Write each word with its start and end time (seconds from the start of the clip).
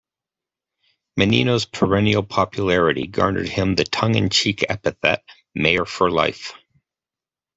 Menino's 1.15 1.65
perennial 1.65 2.23
popularity 2.23 3.05
garnered 3.05 3.47
him 3.47 3.75
the 3.75 3.83
tongue-in-cheek 3.83 4.65
epithet 4.67 5.23
Mayor 5.53 5.85
for 5.85 6.09
Life. 6.09 6.53